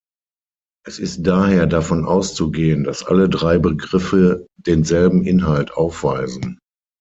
[0.83, 6.57] Es ist daher davon auszugehen, dass alle drei Begriffe denselben Inhalt aufweisen.